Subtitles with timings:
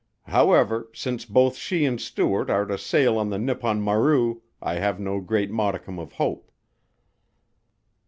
[0.25, 4.99] However, since both she and Stuart are to sail on the Nippon Maru I have
[4.99, 6.51] no great modicum of hope."